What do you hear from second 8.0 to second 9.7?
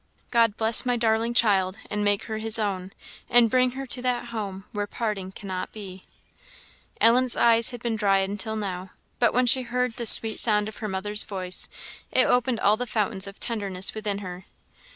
until now; but when she